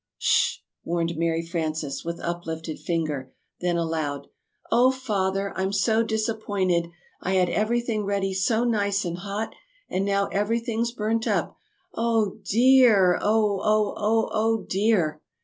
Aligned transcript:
"Sh 0.17 0.27
sh!" 0.31 0.59
Warned 0.83 1.15
Mary 1.15 1.45
Frances, 1.45 2.03
with 2.03 2.19
uplifted 2.21 2.79
finger 2.79 3.35
then 3.59 3.77
aloud: 3.77 4.29
"Oh, 4.71 4.89
Father, 4.89 5.53
I'm 5.55 5.71
so 5.71 6.01
disappointed! 6.01 6.87
I 7.21 7.33
had 7.33 7.49
everything 7.51 8.03
ready 8.03 8.33
so 8.33 8.63
nice 8.63 9.05
and 9.05 9.19
hot, 9.19 9.53
and 9.91 10.03
now 10.03 10.25
everything's 10.29 10.91
burnt 10.91 11.27
up! 11.27 11.55
Oh, 11.93 12.39
de 12.43 12.83
ar, 12.87 13.19
oh, 13.21 13.61
oh, 13.63 14.29
oh, 14.33 14.65
de 14.67 14.91
ar!" 14.91 15.21